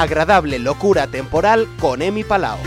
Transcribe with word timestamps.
agradable 0.00 0.58
locura 0.58 1.06
temporal 1.06 1.68
con 1.78 2.02
Emi 2.02 2.24
Palao. 2.24 2.58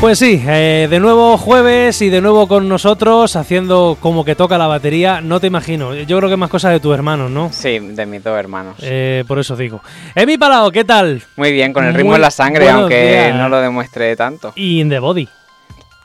Pues 0.00 0.18
sí, 0.18 0.40
eh, 0.46 0.86
de 0.88 1.00
nuevo 1.00 1.38
jueves 1.38 2.00
y 2.02 2.10
de 2.10 2.20
nuevo 2.20 2.46
con 2.46 2.68
nosotros 2.68 3.34
haciendo 3.34 3.96
como 3.98 4.24
que 4.24 4.34
toca 4.36 4.58
la 4.58 4.66
batería. 4.66 5.20
No 5.22 5.40
te 5.40 5.46
imagino, 5.46 5.94
yo 5.94 6.18
creo 6.18 6.28
que 6.28 6.34
es 6.34 6.38
más 6.38 6.50
cosas 6.50 6.72
de 6.72 6.80
tus 6.80 6.94
hermanos, 6.94 7.30
¿no? 7.30 7.50
Sí, 7.50 7.78
de 7.78 8.06
mis 8.06 8.22
dos 8.22 8.38
hermanos. 8.38 8.76
Eh, 8.82 9.24
por 9.26 9.38
eso 9.38 9.56
digo. 9.56 9.82
Emi 10.14 10.36
Palao, 10.36 10.70
¿qué 10.70 10.84
tal? 10.84 11.22
Muy 11.36 11.50
bien, 11.50 11.72
con 11.72 11.84
el 11.84 11.94
ritmo 11.94 12.10
Muy 12.10 12.16
en 12.16 12.20
la 12.22 12.30
sangre, 12.30 12.68
aunque 12.68 13.08
días. 13.10 13.36
no 13.36 13.48
lo 13.48 13.58
demuestre 13.60 14.14
tanto. 14.14 14.52
Y 14.54 14.80
in 14.80 14.90
the 14.90 14.98
body. 14.98 15.28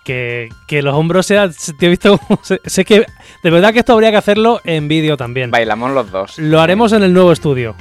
Que, 0.04 0.50
que 0.68 0.82
los 0.82 0.96
hombros 0.96 1.26
sean. 1.28 1.54
Te 1.78 1.86
he 1.86 1.90
visto. 1.90 2.20
Sé, 2.66 2.86
que. 2.86 3.05
De 3.44 3.50
verdad 3.50 3.72
que 3.73 3.80
esto 3.80 3.94
habría 3.94 4.09
que 4.12 4.18
hacerlo 4.18 4.59
en 4.64 4.88
vídeo 4.88 5.16
también. 5.18 5.52
Bailamos 5.52 5.92
los 5.92 6.12
dos. 6.12 6.38
Lo 6.40 6.59
haremos 6.59 6.92
en 6.94 7.04
el 7.04 7.14
nuevo 7.14 7.32
estudio. 7.32 7.76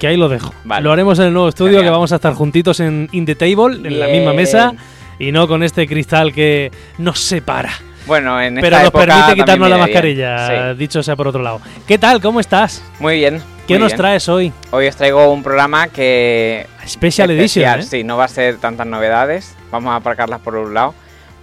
Que 0.00 0.06
ahí 0.08 0.16
lo 0.16 0.28
dejo. 0.28 0.52
Vale. 0.64 0.82
Lo 0.82 0.92
haremos 0.92 1.18
en 1.20 1.26
el 1.26 1.32
nuevo 1.32 1.48
estudio, 1.48 1.72
Genial. 1.74 1.84
que 1.86 1.90
vamos 1.90 2.12
a 2.12 2.16
estar 2.16 2.34
juntitos 2.34 2.80
en 2.80 3.08
In 3.12 3.24
the 3.24 3.34
Table, 3.36 3.76
en 3.88 3.98
la 4.00 4.06
Bien. 4.06 4.18
misma 4.18 4.32
mesa. 4.32 4.74
Y 5.18 5.32
no 5.32 5.48
con 5.48 5.62
este 5.62 5.86
cristal 5.86 6.32
que 6.32 6.70
nos 6.98 7.20
separa. 7.20 7.72
Bueno, 8.06 8.40
en 8.40 8.54
Pero 8.56 8.66
esta 8.66 8.78
nos 8.78 8.88
época 8.88 9.06
permite 9.06 9.34
quitarnos 9.34 9.68
la 9.70 9.78
mascarilla, 9.78 10.72
Sí. 10.72 10.78
dicho 10.78 11.02
sea 11.02 11.16
por 11.16 11.26
otro 11.28 11.42
lado. 11.42 11.60
¿Qué 11.88 11.98
tal? 11.98 12.20
¿Cómo 12.20 12.38
estás? 12.38 12.82
Muy 13.00 13.16
bien. 13.16 13.42
¿Qué 13.66 13.74
muy 13.74 13.80
nos 13.80 13.88
bien. 13.92 13.96
traes 13.96 14.28
hoy? 14.28 14.52
Hoy 14.70 14.86
os 14.86 14.94
traigo 14.94 15.32
un 15.32 15.42
programa 15.42 15.88
que. 15.88 16.66
Special 16.86 17.30
especial, 17.30 17.30
Edition, 17.32 17.80
¿eh? 17.80 17.82
Sí, 17.82 18.04
no 18.04 18.16
va 18.16 18.24
a 18.26 18.28
ser 18.28 18.58
tantas 18.58 18.86
novedades. 18.86 19.56
Vamos 19.72 19.90
a 19.92 19.96
aparcarlas 19.96 20.40
por 20.40 20.54
un 20.56 20.72
lado 20.74 20.94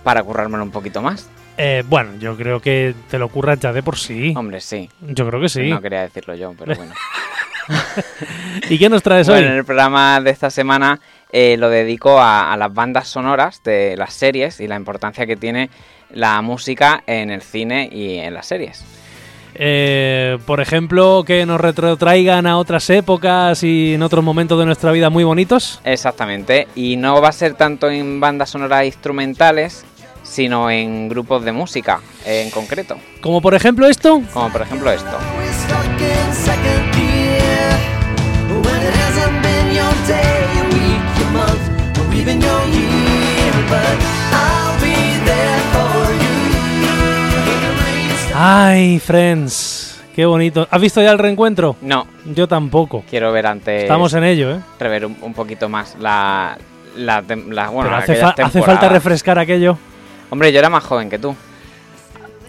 para 0.03 0.23
currármelo 0.23 0.63
un 0.63 0.71
poquito 0.71 1.01
más. 1.01 1.29
Eh, 1.57 1.83
bueno, 1.87 2.11
yo 2.19 2.35
creo 2.35 2.59
que 2.59 2.95
te 3.09 3.19
lo 3.19 3.29
curras 3.29 3.59
ya 3.59 3.71
de 3.71 3.83
por 3.83 3.97
sí. 3.97 4.33
Hombre, 4.35 4.59
sí. 4.59 4.89
Yo 5.01 5.27
creo 5.27 5.39
que 5.39 5.49
sí. 5.49 5.69
No 5.69 5.81
quería 5.81 6.01
decirlo 6.01 6.33
yo, 6.35 6.53
pero 6.57 6.75
bueno. 6.75 6.93
¿Y 8.69 8.77
qué 8.77 8.89
nos 8.89 9.03
traes 9.03 9.27
Bueno, 9.27 9.45
en 9.47 9.51
hoy? 9.53 9.57
el 9.59 9.65
programa 9.65 10.19
de 10.19 10.31
esta 10.31 10.49
semana 10.49 10.99
eh, 11.31 11.55
lo 11.57 11.69
dedico 11.69 12.19
a, 12.19 12.51
a 12.51 12.57
las 12.57 12.73
bandas 12.73 13.07
sonoras 13.07 13.61
de 13.63 13.95
las 13.97 14.13
series 14.13 14.59
y 14.59 14.67
la 14.67 14.75
importancia 14.75 15.25
que 15.25 15.35
tiene 15.35 15.69
la 16.11 16.41
música 16.41 17.03
en 17.07 17.29
el 17.31 17.41
cine 17.41 17.89
y 17.91 18.17
en 18.17 18.33
las 18.33 18.47
series. 18.47 18.83
Eh, 19.55 20.39
por 20.47 20.61
ejemplo, 20.61 21.23
que 21.25 21.45
nos 21.45 21.61
retrotraigan 21.61 22.47
a 22.47 22.57
otras 22.57 22.89
épocas 22.89 23.61
y 23.63 23.93
en 23.93 24.01
otros 24.01 24.23
momentos 24.23 24.57
de 24.59 24.65
nuestra 24.65 24.91
vida 24.91 25.09
muy 25.11 25.23
bonitos. 25.23 25.79
Exactamente, 25.83 26.67
y 26.75 26.95
no 26.97 27.21
va 27.21 27.29
a 27.29 27.33
ser 27.33 27.53
tanto 27.53 27.89
en 27.89 28.19
bandas 28.19 28.49
sonoras 28.49 28.85
instrumentales, 28.85 29.85
sino 30.33 30.69
en 30.71 31.07
grupos 31.09 31.45
de 31.45 31.51
música 31.51 31.99
en 32.25 32.49
concreto, 32.49 32.97
Como 33.21 33.39
por 33.39 33.53
ejemplo 33.53 33.87
esto. 33.87 34.21
como 34.33 34.51
por 34.51 34.63
ejemplo 34.63 34.91
esto. 34.91 35.15
Ay, 48.35 48.99
friends. 48.99 50.01
Qué 50.15 50.25
bonito. 50.25 50.67
¿Has 50.69 50.81
visto 50.81 51.01
ya 51.01 51.11
el 51.11 51.17
reencuentro? 51.19 51.75
No, 51.81 52.07
Yo 52.35 52.47
tampoco. 52.47 53.03
quiero 53.09 53.31
ver 53.31 53.47
antes, 53.47 53.83
Estamos 53.83 54.13
en 54.13 54.23
ello, 54.23 54.51
¿eh? 54.55 54.59
rever 54.79 55.05
un, 55.05 55.17
un 55.21 55.33
poquito 55.33 55.69
más 55.69 55.95
la... 55.99 56.57
la, 56.95 57.23
tem- 57.23 57.47
la- 57.51 57.69
bueno, 57.69 57.89
Pero 58.05 58.43
hace, 58.45 58.61
falta 58.61 58.89
refrescar 58.89 59.39
aquello. 59.39 59.77
Hombre, 60.33 60.51
yo 60.51 60.57
era 60.57 60.69
más 60.71 60.83
joven 60.83 61.11
que 61.11 61.19
tú. 61.19 61.35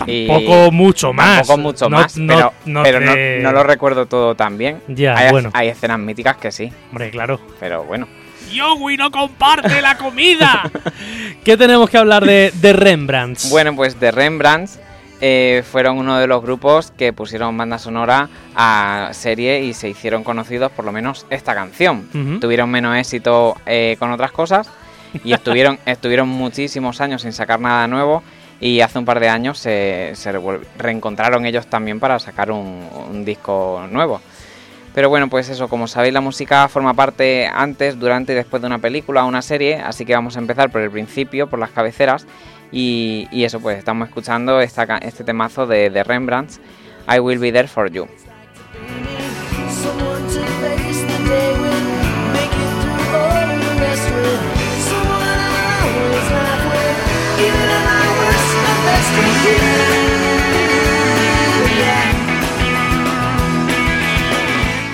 Y- 0.06 0.26
Tampoco 0.26 0.72
mucho 0.72 1.12
más. 1.12 1.46
Tampoco 1.46 1.58
mucho 1.58 1.88
No- 1.90 1.98
más, 1.98 2.16
no- 2.16 2.34
pero, 2.34 2.52
no 2.64 2.82
pero 2.82 3.00
no, 3.00 3.12
te- 3.12 3.40
no 3.42 3.52
lo 3.52 3.62
recuerdo 3.62 4.06
todo 4.06 4.34
tan 4.34 4.56
bien. 4.56 4.80
Ya, 4.88 5.14
hay, 5.18 5.30
bueno. 5.30 5.50
hay 5.52 5.68
escenas 5.68 5.98
míticas 5.98 6.38
que 6.38 6.50
sí, 6.50 6.72
Hombre, 6.90 7.10
claro. 7.10 7.38
pero 7.60 7.84
bueno. 7.84 8.08
Yowi 8.50 8.96
no 8.96 9.10
comparte 9.10 9.82
la 9.82 9.98
comida. 9.98 10.62
¿Qué 11.44 11.58
tenemos 11.58 11.90
que 11.90 11.98
hablar 11.98 12.24
de, 12.24 12.52
de 12.54 12.72
Rembrandts? 12.72 13.50
Bueno, 13.50 13.76
pues 13.76 13.96
The 13.96 14.10
Rembrandts 14.12 14.78
eh, 15.20 15.62
fueron 15.70 15.98
uno 15.98 16.18
de 16.18 16.26
los 16.26 16.40
grupos 16.42 16.90
que 16.96 17.12
pusieron 17.12 17.54
banda 17.58 17.78
sonora 17.78 18.30
a 18.56 19.10
serie 19.12 19.60
y 19.62 19.74
se 19.74 19.90
hicieron 19.90 20.24
conocidos 20.24 20.72
por 20.72 20.86
lo 20.86 20.92
menos 20.92 21.26
esta 21.28 21.54
canción. 21.54 22.08
Tuvieron 22.40 22.70
menos 22.70 22.96
éxito 22.96 23.56
eh, 23.66 23.96
con 23.98 24.10
otras 24.10 24.32
cosas 24.32 24.70
y 25.22 25.32
estuvieron, 25.32 25.78
estuvieron 25.86 26.28
muchísimos 26.28 27.00
años 27.00 27.22
sin 27.22 27.32
sacar 27.32 27.60
nada 27.60 27.86
nuevo 27.86 28.22
y 28.60 28.80
hace 28.80 28.98
un 28.98 29.04
par 29.04 29.20
de 29.20 29.28
años 29.28 29.58
se, 29.58 30.14
reencontraron 30.78 31.44
ellos 31.46 31.66
también 31.66 32.00
para 32.00 32.18
sacar 32.18 32.50
un, 32.50 32.88
un 33.10 33.24
disco 33.24 33.86
nuevo. 33.90 34.20
Pero 34.94 35.08
bueno, 35.08 35.28
pues 35.28 35.48
eso, 35.48 35.68
como 35.68 35.88
sabéis, 35.88 36.14
la 36.14 36.20
música 36.20 36.68
forma 36.68 36.94
parte 36.94 37.50
antes, 37.52 37.98
durante 37.98 38.32
y 38.32 38.36
después 38.36 38.62
de 38.62 38.68
una 38.68 38.78
película 38.78 39.24
o 39.24 39.28
una 39.28 39.42
serie, 39.42 39.76
así 39.76 40.04
que 40.04 40.14
vamos 40.14 40.36
a 40.36 40.38
empezar 40.38 40.70
por 40.70 40.82
el 40.82 40.90
principio, 40.90 41.48
por 41.48 41.58
las 41.58 41.70
cabeceras. 41.70 42.26
Y, 42.70 43.28
eso, 43.32 43.60
pues 43.60 43.78
estamos 43.78 44.08
escuchando 44.08 44.60
esta, 44.60 44.98
este 44.98 45.24
temazo 45.24 45.66
de, 45.66 45.90
de 45.90 46.04
Rembrandts, 46.04 46.60
I 47.12 47.18
Will 47.18 47.38
Be 47.38 47.52
There 47.52 47.68
For 47.68 47.90
You. 47.90 48.06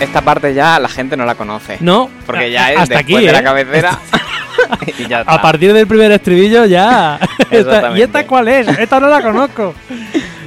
Esta 0.00 0.22
parte 0.22 0.54
ya 0.54 0.78
la 0.78 0.88
gente 0.88 1.16
no 1.16 1.26
la 1.26 1.34
conoce. 1.34 1.76
No, 1.80 2.08
Porque 2.24 2.50
ya 2.50 2.72
es 2.72 2.78
hasta 2.80 2.94
después 2.96 3.16
aquí, 3.18 3.26
de 3.26 3.32
la 3.32 3.40
¿eh? 3.40 3.44
cabecera. 3.44 3.98
y 4.98 5.06
ya 5.06 5.20
está. 5.20 5.32
A 5.34 5.42
partir 5.42 5.72
del 5.74 5.86
primer 5.86 6.10
estribillo 6.10 6.64
ya. 6.64 7.18
Esta- 7.38 7.54
¿Y 7.54 7.56
Exactamente. 7.58 8.02
esta 8.04 8.26
cuál 8.26 8.48
es? 8.48 8.68
Esta 8.68 8.98
no 8.98 9.08
la 9.08 9.20
conozco. 9.20 9.74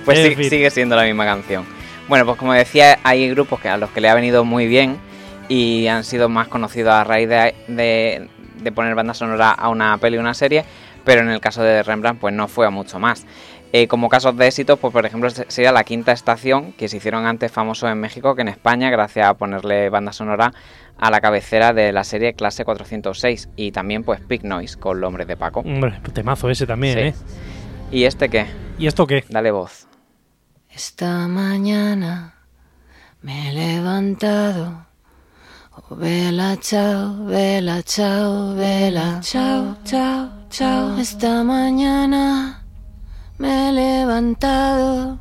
Pues 0.06 0.20
sí- 0.36 0.50
sigue 0.50 0.70
siendo 0.72 0.96
la 0.96 1.04
misma 1.04 1.26
canción. 1.26 1.66
Bueno, 2.08 2.26
pues 2.26 2.38
como 2.38 2.52
decía, 2.54 2.98
hay 3.04 3.30
grupos 3.30 3.60
que 3.60 3.70
a 3.70 3.78
los 3.78 3.92
que 3.92 4.02
le 4.02 4.10
ha 4.10 4.16
venido 4.16 4.44
muy 4.44 4.66
bien 4.68 4.98
y 5.50 5.86
han 5.88 6.04
sido 6.04 6.30
más 6.30 6.48
conocidos 6.48 6.92
a 6.94 7.04
raíz 7.04 7.30
de, 7.30 7.54
de- 7.68 8.28
de 8.56 8.72
poner 8.72 8.96
banda 8.96 9.14
sonora 9.14 9.52
a 9.52 9.70
una 9.70 9.98
peli 10.00 10.18
o 10.18 10.20
una 10.20 10.34
serie, 10.34 10.66
pero 11.06 11.22
en 11.22 11.30
el 11.30 11.40
caso 11.40 11.62
de 11.62 11.84
Rembrandt 11.84 12.20
pues 12.20 12.34
no 12.34 12.48
fue 12.48 12.66
a 12.66 12.70
mucho 12.72 12.98
más. 12.98 13.26
Eh, 13.76 13.88
como 13.88 14.08
casos 14.08 14.38
de 14.38 14.46
éxito, 14.48 14.78
pues 14.78 14.94
por 14.94 15.04
ejemplo 15.06 15.30
se- 15.32 15.46
sería 15.50 15.72
La 15.72 15.84
Quinta 15.84 16.12
Estación, 16.12 16.74
que 16.74 16.88
se 16.88 16.98
hicieron 16.98 17.26
antes 17.26 17.52
famosos 17.52 17.90
en 17.90 18.00
México 18.00 18.36
que 18.36 18.44
en 18.44 18.48
España, 18.50 18.92
gracias 18.92 19.28
a 19.28 19.34
ponerle 19.34 19.90
banda 19.90 20.14
sonora 20.14 20.54
a 21.00 21.10
la 21.10 21.20
cabecera 21.22 21.74
de 21.74 21.92
la 21.92 22.04
serie 22.04 22.34
Clase 22.36 22.66
406 22.66 23.50
y 23.56 23.72
también 23.72 24.04
pues 24.04 24.26
Big 24.28 24.44
Noise 24.46 24.78
con 24.78 25.02
Los 25.02 25.08
Hombres 25.08 25.28
de 25.28 25.38
Paco. 25.38 25.62
Hombre, 25.62 26.00
temazo 26.14 26.52
ese 26.52 26.68
también, 26.68 26.94
Sí. 27.00 27.04
¿eh? 27.06 27.14
¿Y 27.92 28.04
este 28.04 28.30
qué? 28.30 28.46
¿Y 28.78 28.86
esto 28.86 29.08
qué? 29.08 29.24
Dale 29.28 29.50
voz. 29.50 29.88
Esta 30.70 31.28
mañana 31.28 32.36
me 33.24 33.50
he 33.50 33.54
levantado. 33.54 34.86
Oh, 35.90 35.96
vela, 35.96 36.58
chao, 36.60 37.26
vela, 37.26 37.82
chao, 37.82 38.54
vela, 38.56 39.18
chao, 39.22 39.78
chao, 39.84 40.30
chao. 40.52 40.98
Esta 41.00 41.44
mañana 41.44 42.63
me 43.38 43.70
he 43.70 43.72
levantado 43.72 45.18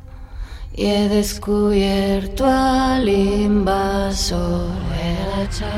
y 0.75 0.85
he 0.85 1.09
descubierto 1.09 2.45
al 2.45 3.07
invasor. 3.07 4.69
Vela, 4.89 5.49
chao, 5.49 5.69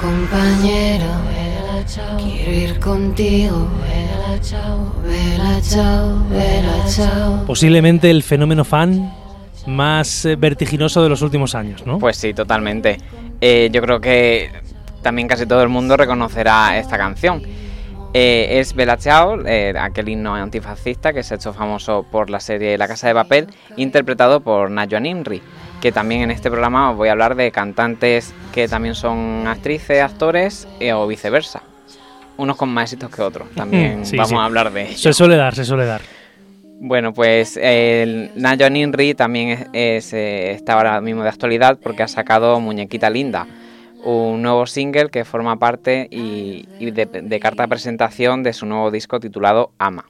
compañero, 0.00 1.06
vela, 1.28 1.86
chao. 1.86 2.16
Quiero 2.18 2.52
ir 2.52 2.80
contigo, 2.80 3.68
vela, 3.82 4.40
chao, 4.40 4.94
vela, 5.02 5.60
chao, 5.62 6.24
vela, 6.30 6.84
chao. 6.88 7.44
Posiblemente 7.46 8.10
el 8.10 8.22
fenómeno 8.22 8.64
fan 8.64 9.12
más 9.66 10.24
eh, 10.24 10.36
vertiginoso 10.36 11.02
de 11.02 11.08
los 11.08 11.22
últimos 11.22 11.54
años, 11.54 11.86
¿no? 11.86 11.98
Pues 11.98 12.16
sí, 12.16 12.34
totalmente. 12.34 12.98
Eh, 13.40 13.70
yo 13.72 13.80
creo 13.82 14.00
que 14.00 14.50
también 15.02 15.26
casi 15.28 15.46
todo 15.46 15.62
el 15.62 15.68
mundo 15.68 15.96
reconocerá 15.96 16.78
esta 16.78 16.96
canción. 16.96 17.42
Eh, 18.16 18.60
es 18.60 18.74
Bella 18.74 18.96
Ciao, 18.96 19.44
eh, 19.44 19.74
aquel 19.76 20.08
himno 20.08 20.36
antifascista 20.36 21.12
que 21.12 21.24
se 21.24 21.34
ha 21.34 21.36
hecho 21.36 21.52
famoso 21.52 22.04
por 22.08 22.30
la 22.30 22.38
serie 22.38 22.78
La 22.78 22.86
Casa 22.86 23.08
de 23.08 23.14
Papel, 23.14 23.48
interpretado 23.76 24.38
por 24.40 24.70
Najwa 24.70 25.00
Nimri, 25.00 25.42
que 25.80 25.90
también 25.90 26.22
en 26.22 26.30
este 26.30 26.48
programa 26.48 26.92
os 26.92 26.96
voy 26.96 27.08
a 27.08 27.12
hablar 27.12 27.34
de 27.34 27.50
cantantes 27.50 28.32
que 28.52 28.68
también 28.68 28.94
son 28.94 29.48
actrices, 29.48 30.00
actores 30.00 30.68
eh, 30.78 30.92
o 30.92 31.06
viceversa. 31.08 31.62
Unos 32.36 32.56
con 32.56 32.68
más 32.68 32.84
éxitos 32.92 33.10
que 33.14 33.22
otros. 33.22 33.48
También 33.56 34.06
Sí, 34.06 34.16
vamos 34.16 34.30
sí. 34.30 34.36
a 34.36 34.44
hablar 34.44 34.72
de 34.72 34.82
ello. 34.90 34.98
se 34.98 35.12
suele 35.12 35.36
dar, 35.36 35.54
se 35.56 35.64
suele 35.64 35.84
dar. 35.84 36.00
Bueno, 36.80 37.12
pues 37.12 37.56
Nayo 37.56 38.70
Ninri 38.70 39.14
también 39.14 39.48
es, 39.50 39.66
es, 39.72 40.12
eh, 40.12 40.50
está 40.52 40.74
ahora 40.74 41.00
mismo 41.00 41.22
de 41.22 41.28
actualidad 41.30 41.78
porque 41.82 42.02
ha 42.02 42.08
sacado 42.08 42.60
Muñequita 42.60 43.08
Linda, 43.10 43.46
un 44.04 44.42
nuevo 44.42 44.66
single 44.66 45.08
que 45.08 45.24
forma 45.24 45.58
parte 45.58 46.08
y, 46.10 46.66
de, 46.90 47.40
carta 47.40 47.66
presentación 47.66 48.42
de 48.42 48.52
su 48.52 48.66
nuevo 48.66 48.90
disco 48.90 49.18
titulado 49.18 49.72
Ama. 49.78 50.06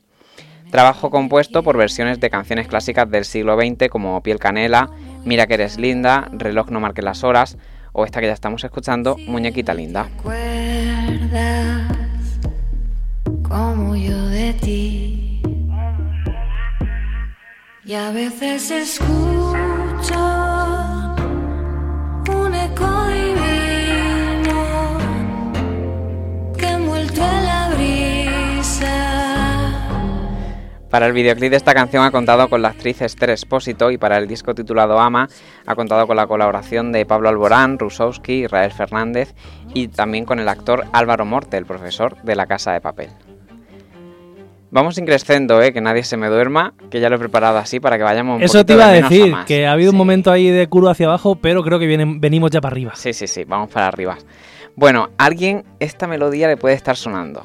trabajo 0.71 1.11
compuesto 1.11 1.63
por 1.63 1.77
versiones 1.77 2.19
de 2.21 2.31
canciones 2.31 2.67
clásicas 2.67 3.09
del 3.11 3.25
siglo 3.25 3.57
XX 3.57 3.89
como 3.89 4.21
Piel 4.23 4.39
Canela, 4.39 4.91
Mira 5.25 5.47
que 5.47 5.55
eres 5.55 5.79
linda, 5.79 6.29
Reloj 6.33 6.71
no 6.71 6.81
marque 6.81 7.01
las 7.01 7.25
horas 7.25 7.57
o 7.93 8.05
esta 8.05 8.21
que 8.21 8.27
ya 8.27 8.33
estamos 8.33 8.63
escuchando, 8.65 9.17
Muñequita 9.27 9.73
linda. 9.73 10.09
¿Recuerdas 10.17 11.89
como 13.49 13.95
yo 13.95 14.27
de 14.27 14.53
ti? 14.55 15.43
Y 17.87 17.95
a 17.95 18.11
veces 18.11 18.71
escucho 18.71 20.44
Para 30.95 31.09
el 31.09 31.13
videoclip 31.13 31.51
de 31.51 31.57
esta 31.57 31.75
canción 31.75 32.05
ha 32.05 32.13
contado 32.13 32.49
con 32.49 32.63
la 32.63 32.69
actriz 32.69 33.03
Esther 33.03 33.31
Espósito 33.31 33.91
y 33.91 33.99
para 33.99 34.17
el 34.17 34.29
disco 34.29 34.55
titulado 34.55 35.01
Ama 35.01 35.29
ha 35.67 35.75
contado 35.75 36.07
con 36.07 36.15
la 36.15 36.29
colaboración 36.29 36.93
de 36.93 37.05
Pablo 37.05 37.29
Alborán, 37.29 37.81
Rusowski, 37.81 38.45
Israel 38.45 38.71
Fernández 38.71 39.35
y 39.75 39.89
también 39.89 40.25
con 40.25 40.39
el 40.39 40.49
actor 40.49 40.85
Álvaro 40.93 41.25
Morte, 41.25 41.57
el 41.57 41.67
profesor 41.67 42.23
de 42.23 42.37
La 42.37 42.47
Casa 42.47 42.71
de 42.75 42.81
Papel. 42.81 43.11
Vamos 44.71 44.97
increciendo, 44.97 45.61
¿eh? 45.61 45.73
que 45.73 45.81
nadie 45.81 46.05
se 46.05 46.17
me 46.17 46.29
duerma, 46.29 46.75
que 46.93 47.01
ya 47.01 47.09
lo 47.09 47.17
he 47.17 47.19
preparado 47.19 47.59
así 47.59 47.81
para 47.81 47.97
que 47.99 48.05
vayamos 48.05 48.37
un 48.37 48.45
Eso 48.45 48.65
te 48.65 48.75
iba 48.75 48.87
a 48.87 48.93
decir, 48.93 49.35
que 49.49 49.67
ha 49.67 49.73
habido 49.73 49.91
un 49.91 49.99
momento 49.99 50.31
ahí 50.31 50.49
de 50.49 50.69
curva 50.69 50.93
hacia 50.93 51.07
abajo, 51.07 51.35
pero 51.35 51.65
creo 51.65 51.81
que 51.81 51.89
vienen, 51.89 52.21
venimos 52.21 52.53
ya 52.53 52.61
para 52.61 52.73
arriba. 52.73 52.93
Sí, 52.95 53.13
sí, 53.13 53.27
sí, 53.27 53.43
vamos 53.43 53.69
para 53.69 53.89
arriba. 53.89 54.17
Bueno, 54.77 55.11
alguien 55.19 55.65
esta 55.81 56.07
melodía 56.07 56.47
le 56.47 56.57
puede 56.57 56.77
estar 56.77 56.95
sonando. 56.95 57.43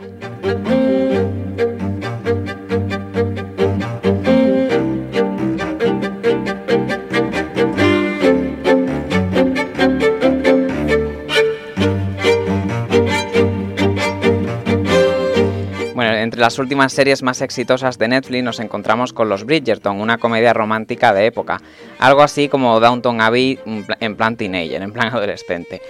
Entre 16.40 16.46
las 16.46 16.58
últimas 16.60 16.94
series 16.94 17.22
más 17.22 17.42
exitosas 17.42 17.98
de 17.98 18.08
Netflix 18.08 18.42
nos 18.46 18.60
encontramos 18.62 19.12
con 19.12 19.28
Los 19.28 19.44
Bridgerton, 19.44 20.00
una 20.00 20.20
comedia 20.20 20.54
romántica 20.54 21.14
de 21.14 21.26
época. 21.26 21.60
Algo 22.00 22.22
así 22.22 22.48
como 22.48 22.80
Downton 22.80 23.20
Abbey 23.20 23.60
en 23.66 23.84
pla- 23.86 23.98
en 24.00 24.16
plan 24.16 24.38
teenager, 24.38 24.82
en 24.82 24.94
plan 24.94 25.08
adolescente. 25.14 25.82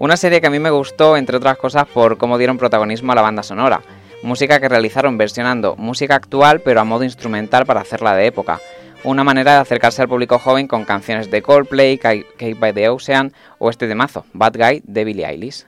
Una 0.00 0.16
serie 0.16 0.40
que 0.40 0.48
a 0.48 0.50
mí 0.50 0.58
me 0.58 0.70
gustó, 0.70 1.16
entre 1.16 1.36
otras 1.36 1.56
cosas, 1.56 1.86
por 1.86 2.18
cómo 2.18 2.36
dieron 2.36 2.58
protagonismo 2.58 3.12
a 3.12 3.14
la 3.14 3.22
banda 3.22 3.44
sonora. 3.44 3.80
Música 4.24 4.58
que 4.58 4.68
realizaron 4.68 5.16
versionando 5.18 5.76
música 5.76 6.16
actual, 6.16 6.62
pero 6.62 6.80
a 6.80 6.84
modo 6.84 7.04
instrumental 7.04 7.64
para 7.64 7.82
hacerla 7.82 8.16
de 8.16 8.26
época. 8.26 8.58
Una 9.04 9.22
manera 9.22 9.52
de 9.54 9.58
acercarse 9.60 10.02
al 10.02 10.08
público 10.08 10.40
joven 10.40 10.66
con 10.66 10.84
canciones 10.84 11.30
de 11.30 11.42
Coldplay, 11.42 11.96
Ca- 11.98 12.16
Cake 12.36 12.58
by 12.58 12.72
the 12.72 12.88
Ocean 12.88 13.32
o 13.60 13.70
este 13.70 13.86
temazo, 13.86 14.26
Bad 14.32 14.56
Guy 14.58 14.82
de 14.84 15.04
Billie 15.04 15.26
Eilish. 15.28 15.64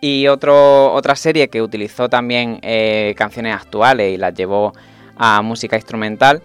Y 0.00 0.26
otro, 0.28 0.92
otra 0.92 1.14
serie 1.14 1.48
que 1.48 1.60
utilizó 1.60 2.08
también 2.08 2.58
eh, 2.62 3.14
canciones 3.16 3.54
actuales 3.54 4.14
y 4.14 4.16
las 4.16 4.34
llevó 4.34 4.72
a 5.16 5.42
música 5.42 5.76
instrumental 5.76 6.42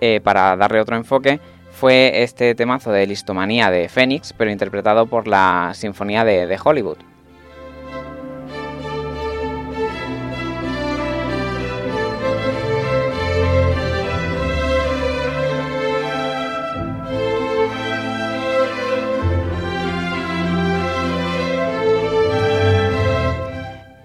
eh, 0.00 0.20
para 0.22 0.56
darle 0.56 0.80
otro 0.80 0.96
enfoque 0.96 1.40
fue 1.72 2.22
este 2.22 2.54
temazo 2.54 2.90
de 2.90 3.06
Listomanía 3.06 3.70
de 3.70 3.88
Phoenix, 3.88 4.32
pero 4.32 4.50
interpretado 4.50 5.06
por 5.06 5.28
la 5.28 5.72
Sinfonía 5.74 6.24
de 6.24 6.58
Hollywood. 6.62 6.98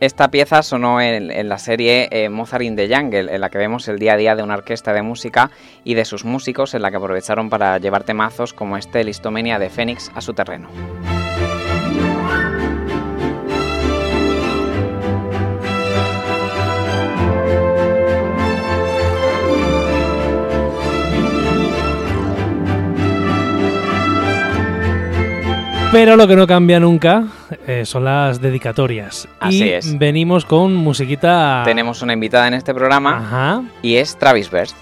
Esta 0.04 0.28
pieza 0.28 0.62
sonó 0.64 1.00
en, 1.00 1.48
la 1.48 1.58
serie 1.58 2.10
eh, 2.12 2.28
Mozart 2.28 2.66
in 2.66 2.76
the 2.76 2.94
Jungle, 2.94 3.34
en 3.34 3.40
la 3.40 3.50
que 3.50 3.58
vemos 3.58 3.88
el 3.88 4.00
día 4.00 4.16
a 4.16 4.18
día 4.18 4.36
de 4.36 4.44
una 4.44 4.56
orquesta 4.56 4.92
de 4.92 5.02
música 5.02 5.50
y 5.86 5.94
de 5.94 6.04
sus 6.04 6.26
músicos, 6.26 6.74
en 6.74 6.82
la 6.82 6.92
que 6.92 6.98
aprovecharon 6.98 7.50
para 7.50 7.78
llevar 7.78 8.04
temazos 8.04 8.52
como 8.52 8.76
este 8.76 9.06
Listomenia 9.06 9.60
de 9.60 9.70
Fénix 9.70 10.12
a 10.14 10.20
su 10.20 10.34
terreno. 10.34 10.68
Pero 25.94 26.18
lo 26.18 26.28
que 26.28 26.36
no 26.36 26.48
cambia 26.48 26.80
nunca 26.80 27.28
eh, 27.68 27.86
son 27.86 28.06
las 28.06 28.42
dedicatorias. 28.42 29.28
Así 29.40 29.64
y 29.64 29.70
es. 29.70 29.96
venimos 30.00 30.44
con 30.44 30.74
musiquita. 30.74 31.62
Tenemos 31.66 32.02
una 32.02 32.14
invitada 32.14 32.48
en 32.48 32.56
este 32.56 32.74
programa 32.74 33.18
Ajá. 33.18 33.64
y 33.84 33.98
es 33.98 34.18
Travis 34.18 34.50
Best. 34.50 34.76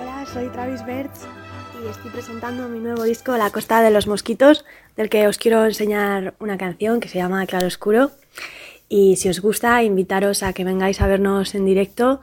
Hola, 0.00 0.24
soy 0.32 0.48
Travis 0.48 0.82
Bertz 0.86 1.26
y 1.84 1.90
estoy 1.90 2.10
presentando 2.10 2.70
mi 2.70 2.80
nuevo 2.80 3.02
disco 3.02 3.36
La 3.36 3.50
Costa 3.50 3.82
de 3.82 3.90
los 3.90 4.06
Mosquitos, 4.06 4.64
del 4.96 5.10
que 5.10 5.28
os 5.28 5.36
quiero 5.36 5.66
enseñar 5.66 6.32
una 6.38 6.56
canción 6.56 7.00
que 7.00 7.08
se 7.08 7.18
llama 7.18 7.44
Claro 7.44 7.66
Oscuro. 7.66 8.12
Y 8.88 9.16
si 9.16 9.28
os 9.28 9.40
gusta, 9.42 9.82
invitaros 9.82 10.42
a 10.42 10.54
que 10.54 10.64
vengáis 10.64 11.02
a 11.02 11.06
vernos 11.06 11.54
en 11.54 11.66
directo 11.66 12.22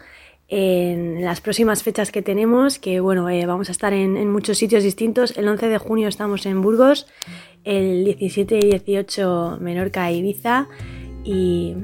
en 0.52 1.24
las 1.24 1.40
próximas 1.40 1.82
fechas 1.82 2.12
que 2.12 2.22
tenemos, 2.22 2.78
que 2.78 3.00
bueno, 3.00 3.30
eh, 3.30 3.46
vamos 3.46 3.70
a 3.70 3.72
estar 3.72 3.94
en, 3.94 4.30
muchos 4.30 4.58
sitios 4.58 4.84
distintos. 4.84 5.38
El 5.38 5.48
11 5.48 5.70
de 5.70 5.78
junio 5.78 6.10
estamos 6.10 6.46
en 6.46 6.62
Burgos, 6.62 7.08
el 7.64 8.04
17 8.04 8.58
y 8.58 8.70
18 8.70 9.60
Menorca 9.62 10.10
e 10.10 10.16
Ibiza 10.16 10.68
y, 11.24 11.76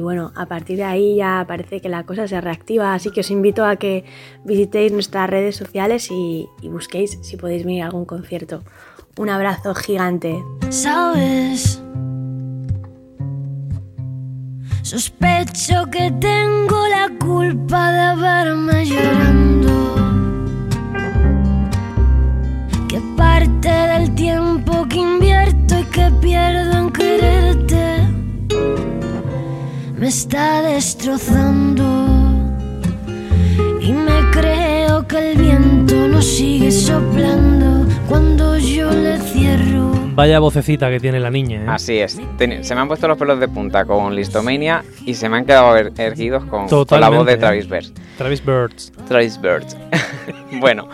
bueno, 0.00 0.32
a 0.34 0.46
partir 0.46 0.76
de 0.78 0.84
ahí 0.84 1.16
ya 1.16 1.44
parece 1.46 1.80
que 1.80 1.88
la 1.88 2.04
cosa 2.04 2.26
se 2.26 2.40
reactiva, 2.40 2.94
así 2.94 3.10
que 3.10 3.20
os 3.20 3.30
invito 3.30 3.64
a 3.64 3.76
que 3.76 4.04
visitéis 4.44 4.90
nuestras 4.90 5.30
redes 5.30 5.54
sociales 5.54 6.10
y, 6.10 6.48
y 6.60 6.68
busquéis 6.68 7.18
si 7.22 7.36
podéis 7.36 7.64
venir 7.64 7.84
a 7.84 7.86
algún 7.86 8.06
concierto. 8.06 8.64
Un 9.16 9.30
abrazo 9.30 9.72
gigante. 9.74 10.42
¿Sabes? 10.68 11.80
Sospecho 14.86 15.90
que 15.90 16.12
tengo 16.20 16.86
la 16.86 17.10
culpa 17.18 17.90
de 17.90 18.20
verme 18.22 18.86
llorando. 18.86 19.96
Que 22.86 23.00
parte 23.16 23.68
del 23.68 24.14
tiempo 24.14 24.86
que 24.88 24.98
invierto 24.98 25.80
y 25.80 25.84
que 25.86 26.08
pierdo 26.22 26.78
en 26.78 26.92
quererte 26.92 28.06
me 29.98 30.06
está 30.06 30.62
destrozando. 30.62 31.84
Y 33.80 33.92
me 33.92 34.30
creo 34.30 35.04
que 35.08 35.32
el 35.32 35.36
viento 35.36 35.96
no 36.06 36.22
sigue 36.22 36.70
soplando 36.70 37.92
cuando 38.08 38.56
yo 38.56 38.92
le 38.92 39.18
cierro. 39.18 39.95
Vaya 40.16 40.38
vocecita 40.40 40.88
que 40.88 40.98
tiene 40.98 41.20
la 41.20 41.30
niña, 41.30 41.60
¿eh? 41.60 41.66
Así 41.68 41.98
es. 41.98 42.18
Ten- 42.38 42.64
se 42.64 42.74
me 42.74 42.80
han 42.80 42.88
puesto 42.88 43.06
los 43.06 43.18
pelos 43.18 43.38
de 43.38 43.48
punta 43.48 43.84
con 43.84 44.14
Listomania 44.16 44.82
y 45.04 45.12
se 45.14 45.28
me 45.28 45.36
han 45.36 45.44
quedado 45.44 45.76
er- 45.76 45.92
erguidos 46.00 46.44
con, 46.46 46.68
con 46.68 47.00
la 47.00 47.10
voz 47.10 47.26
de 47.26 47.34
¿eh? 47.34 47.36
Travis 47.36 47.68
Best. 47.68 47.98
Travis 48.16 48.42
Birds. 48.44 48.92
Travis 49.06 49.38
Bird. 49.40 49.64
bueno, 50.58 50.88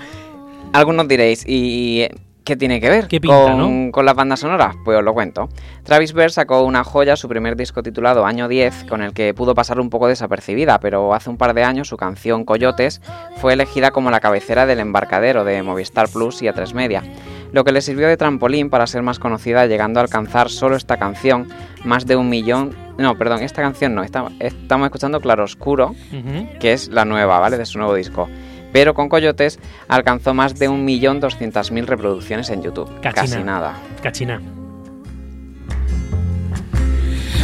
algunos 0.72 1.06
diréis, 1.06 1.44
¿y 1.46 2.08
qué 2.44 2.56
tiene 2.56 2.80
que 2.80 2.90
ver 2.90 3.06
¿Qué 3.06 3.20
pinta, 3.20 3.52
con, 3.52 3.92
con 3.92 4.04
las 4.04 4.16
bandas 4.16 4.40
sonoras? 4.40 4.74
Pues 4.84 4.98
os 4.98 5.04
lo 5.04 5.14
cuento. 5.14 5.48
Travis 5.84 6.12
Bird 6.14 6.30
sacó 6.30 6.62
una 6.64 6.82
joya, 6.82 7.14
su 7.14 7.28
primer 7.28 7.54
disco 7.54 7.80
titulado 7.84 8.26
Año 8.26 8.48
10, 8.48 8.86
con 8.88 9.02
el 9.02 9.12
que 9.12 9.32
pudo 9.34 9.54
pasar 9.54 9.78
un 9.78 9.88
poco 9.88 10.08
desapercibida, 10.08 10.80
pero 10.80 11.14
hace 11.14 11.30
un 11.30 11.36
par 11.36 11.54
de 11.54 11.62
años 11.62 11.86
su 11.86 11.96
canción 11.96 12.44
Coyotes 12.44 13.00
fue 13.36 13.52
elegida 13.52 13.92
como 13.92 14.10
la 14.10 14.18
cabecera 14.18 14.66
del 14.66 14.80
embarcadero 14.80 15.44
de 15.44 15.62
Movistar 15.62 16.08
Plus 16.08 16.42
y 16.42 16.46
A3 16.46 16.74
Media. 16.74 17.04
Lo 17.52 17.64
que 17.64 17.72
le 17.72 17.80
sirvió 17.82 18.08
de 18.08 18.16
trampolín 18.16 18.70
para 18.70 18.86
ser 18.86 19.02
más 19.02 19.18
conocida, 19.18 19.66
llegando 19.66 20.00
a 20.00 20.02
alcanzar 20.02 20.48
solo 20.48 20.74
esta 20.76 20.96
canción 20.96 21.48
más 21.84 22.06
de 22.06 22.16
un 22.16 22.28
millón. 22.30 22.74
No, 22.98 23.16
perdón, 23.18 23.42
esta 23.42 23.60
canción 23.62 23.94
no, 23.94 24.02
esta- 24.02 24.28
estamos 24.40 24.86
escuchando 24.86 25.20
Claroscuro, 25.20 25.90
Ujú. 25.90 26.48
que 26.58 26.72
es 26.72 26.88
la 26.88 27.04
nueva, 27.04 27.38
¿vale? 27.40 27.58
De 27.58 27.66
su 27.66 27.78
nuevo 27.78 27.94
disco. 27.94 28.28
Pero 28.72 28.94
con 28.94 29.10
Coyotes 29.10 29.58
alcanzó 29.88 30.32
más 30.32 30.58
de 30.58 30.70
1.200.000 30.70 31.84
reproducciones 31.86 32.48
en 32.48 32.62
YouTube. 32.62 32.88
Cachina. 33.02 33.12
Casi 33.12 33.42
nada. 33.44 33.74
Cachina. 34.02 34.40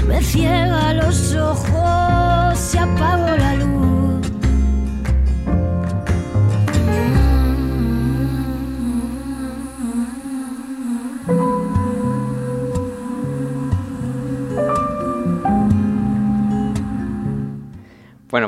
Me 0.07 0.23
ciega 0.23 0.95
los 0.95 1.35
ojos, 1.35 1.69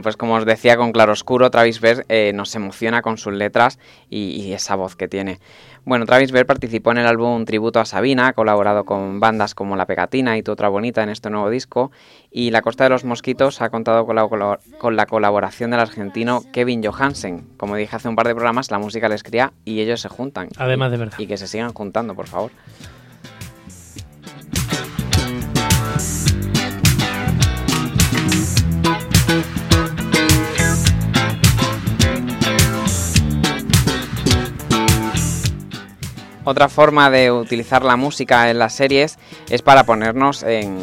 Bueno, 0.00 0.04
pues 0.04 0.16
como 0.16 0.36
os 0.36 0.46
decía, 0.46 0.78
con 0.78 0.92
Claroscuro, 0.92 1.50
Travis 1.50 1.78
Bear 1.82 2.06
eh, 2.08 2.32
nos 2.34 2.54
emociona 2.54 3.02
con 3.02 3.18
sus 3.18 3.34
letras 3.34 3.78
y, 4.08 4.30
y 4.30 4.54
esa 4.54 4.74
voz 4.74 4.96
que 4.96 5.08
tiene. 5.08 5.40
Bueno, 5.84 6.06
Travis 6.06 6.32
Bear 6.32 6.46
participó 6.46 6.92
en 6.92 6.96
el 6.96 7.06
álbum 7.06 7.44
Tributo 7.44 7.80
a 7.80 7.84
Sabina, 7.84 8.28
ha 8.28 8.32
colaborado 8.32 8.86
con 8.86 9.20
bandas 9.20 9.54
como 9.54 9.76
La 9.76 9.84
Pegatina 9.84 10.38
y 10.38 10.42
Tu 10.42 10.52
Otra 10.52 10.70
Bonita 10.70 11.02
en 11.02 11.10
este 11.10 11.28
nuevo 11.28 11.50
disco, 11.50 11.90
y 12.30 12.50
La 12.50 12.62
Costa 12.62 12.84
de 12.84 12.90
los 12.90 13.04
Mosquitos 13.04 13.60
ha 13.60 13.68
contado 13.68 14.06
con 14.06 14.16
la, 14.16 14.58
con 14.78 14.96
la 14.96 15.04
colaboración 15.04 15.70
del 15.70 15.80
argentino 15.80 16.44
Kevin 16.50 16.82
Johansen. 16.82 17.46
Como 17.58 17.76
dije 17.76 17.94
hace 17.94 18.08
un 18.08 18.16
par 18.16 18.26
de 18.26 18.34
programas, 18.34 18.70
la 18.70 18.78
música 18.78 19.06
les 19.10 19.22
cría 19.22 19.52
y 19.66 19.80
ellos 19.80 20.00
se 20.00 20.08
juntan. 20.08 20.48
Además 20.56 20.92
de 20.92 20.96
verdad. 20.96 21.18
Y 21.18 21.26
que 21.26 21.36
se 21.36 21.46
sigan 21.46 21.74
juntando, 21.74 22.14
por 22.14 22.26
favor. 22.26 22.52
Otra 36.50 36.68
forma 36.68 37.10
de 37.10 37.30
utilizar 37.30 37.84
la 37.84 37.94
música 37.94 38.50
en 38.50 38.58
las 38.58 38.74
series 38.74 39.20
es 39.50 39.62
para 39.62 39.84
ponernos 39.84 40.42
en, 40.42 40.80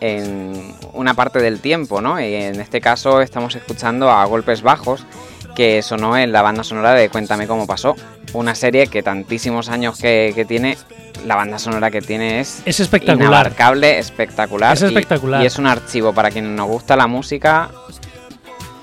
en 0.00 0.74
una 0.92 1.14
parte 1.14 1.38
del 1.38 1.60
tiempo, 1.60 2.00
¿no? 2.00 2.20
Y 2.20 2.34
en 2.34 2.60
este 2.60 2.80
caso 2.80 3.20
estamos 3.20 3.54
escuchando 3.54 4.10
a 4.10 4.24
Golpes 4.24 4.60
Bajos, 4.60 5.06
que 5.54 5.82
sonó 5.82 6.18
en 6.18 6.32
la 6.32 6.42
banda 6.42 6.64
sonora 6.64 6.94
de 6.94 7.10
Cuéntame 7.10 7.46
cómo 7.46 7.64
pasó. 7.64 7.94
Una 8.32 8.56
serie 8.56 8.88
que 8.88 9.04
tantísimos 9.04 9.68
años 9.68 10.00
que, 10.00 10.32
que 10.34 10.44
tiene, 10.44 10.76
la 11.24 11.36
banda 11.36 11.60
sonora 11.60 11.92
que 11.92 12.02
tiene 12.02 12.40
es, 12.40 12.60
Es 12.64 12.80
espectacular. 12.80 13.28
inabarcable, 13.28 14.00
espectacular. 14.00 14.74
Es 14.74 14.82
espectacular. 14.82 15.44
Y, 15.44 15.46
es 15.46 15.58
un 15.58 15.68
archivo 15.68 16.12
para 16.12 16.32
quien 16.32 16.56
nos 16.56 16.66
gusta 16.66 16.96
la 16.96 17.06
música. 17.06 17.70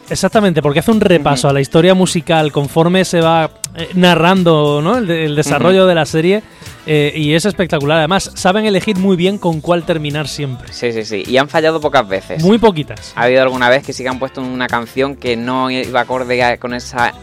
Exactamente, 0.09 0.61
porque 0.61 0.79
hace 0.79 0.91
un 0.91 1.01
repaso 1.01 1.49
a 1.49 1.51
la 1.51 1.59
historia 1.59 1.93
musical 1.93 2.53
conforme 2.53 3.03
se 3.03 3.19
va 3.19 3.49
eh, 3.77 3.89
narrando 3.93 4.81
¿no? 4.81 4.97
el, 4.97 5.07
de- 5.07 5.25
el 5.25 5.35
desarrollo 5.35 5.85
de 5.85 5.95
la 5.95 6.05
serie 6.05 6.43
eh, 6.87 7.11
y 7.15 7.33
es 7.33 7.45
espectacular. 7.45 7.97
Además, 7.97 8.31
saben 8.35 8.65
elegir 8.65 8.97
muy 8.97 9.15
bien 9.15 9.37
con 9.39 9.59
cuál 9.61 9.83
terminar 9.83 10.27
siempre. 10.27 10.71
Sí, 10.71 10.91
sí, 10.91 11.03
sí. 11.03 11.23
Y 11.25 11.37
han 11.37 11.49
fallado 11.49 11.81
pocas 11.81 12.07
veces. 12.07 12.43
Muy 12.43 12.59
poquitas. 12.59 13.11
Ha 13.15 13.23
habido 13.23 13.41
alguna 13.41 13.69
vez 13.69 13.83
que 13.83 13.91
sí 13.91 14.03
que 14.03 14.09
han 14.09 14.19
puesto 14.19 14.41
una 14.41 14.67
canción 14.67 15.15
que 15.15 15.35
no 15.35 15.71
iba 15.71 16.01
acorde 16.01 16.57
con, 16.59 16.73
esa, 16.75 17.13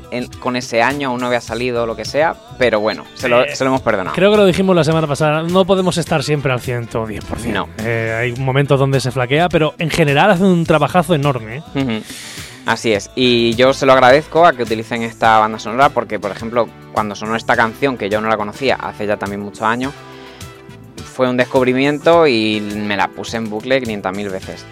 con 0.41 0.57
ese 0.57 0.83
año, 0.83 1.11
aún 1.11 1.21
no 1.21 1.27
había 1.29 1.41
salido 1.41 1.85
o 1.85 1.87
lo 1.87 1.95
que 1.95 2.05
sea, 2.05 2.35
pero 2.59 2.81
bueno, 2.81 3.05
se 3.15 3.29
lo, 3.29 3.45
Eh, 3.45 3.55
se 3.55 3.63
lo 3.65 3.71
hemos 3.71 3.83
perdonado. 3.83 4.15
Creo 4.17 4.31
que 4.33 4.37
lo 4.37 4.47
dijimos 4.47 4.75
la 4.75 4.83
semana 4.85 5.07
pasada, 5.07 5.43
no 5.43 5.65
podemos 5.65 5.97
estar 5.97 6.23
siempre 6.25 6.53
al 6.53 6.61
110%. 6.61 7.21
No. 7.53 7.69
Eh, 7.85 8.17
hay 8.21 8.33
momentos 8.41 8.81
donde 8.81 8.99
se 9.01 9.11
flaquea, 9.13 9.49
pero 9.49 9.75
en 9.79 9.91
general 9.91 10.31
hace 10.33 10.43
un 10.45 10.65
trabajazo 10.65 11.15
enorme. 11.15 11.63
Ujú. 11.75 12.03
Así 12.65 12.93
es, 12.93 13.11
y 13.17 13.55
yo 13.55 13.73
se 13.73 13.87
lo 13.87 13.93
agradezco 13.93 14.47
a 14.47 14.53
que 14.53 14.63
utilicen 14.63 15.03
esta 15.03 15.39
banda 15.39 15.59
sonora 15.59 15.89
porque, 15.89 16.21
por 16.21 16.31
ejemplo, 16.31 16.69
cuando 16.93 17.17
sonó 17.17 17.35
esta 17.35 17.57
canción, 17.57 17.99
que 17.99 18.09
yo 18.09 18.21
no 18.21 18.29
la 18.29 18.37
conocía 18.37 18.77
hace 18.77 19.07
ya 19.07 19.17
también 19.17 19.41
muchos 19.41 19.63
años, 19.63 19.93
fue 21.13 21.29
un 21.29 21.37
descubrimiento 21.37 22.27
y 22.27 22.61
me 22.61 22.97
la 22.97 23.09
puse 23.09 23.37
en 23.37 23.51
bucle 23.51 23.83
500.000 23.83 24.31
veces. 24.31 24.65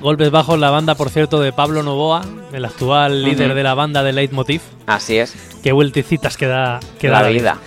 Golpes 0.00 0.30
bajos, 0.30 0.58
la 0.58 0.70
banda, 0.70 0.94
por 0.94 1.10
cierto, 1.10 1.40
de 1.40 1.52
Pablo 1.52 1.82
Novoa, 1.82 2.24
el 2.52 2.64
actual 2.64 3.24
líder 3.24 3.54
de 3.54 3.62
la 3.64 3.74
banda 3.74 4.02
de 4.02 4.12
Leitmotiv. 4.12 4.60
Así 4.86 5.18
es, 5.18 5.34
Qué 5.62 5.72
vueltecitas 5.72 6.36
que 6.36 6.46
da, 6.46 6.78
que 7.00 7.08
la 7.08 7.22
da 7.22 7.28
vida. 7.28 7.58